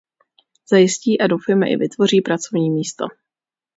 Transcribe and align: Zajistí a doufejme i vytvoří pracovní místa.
Zajistí 0.71 1.19
a 1.21 1.27
doufejme 1.27 1.69
i 1.69 1.75
vytvoří 1.77 2.21
pracovní 2.21 2.69
místa. 2.69 3.05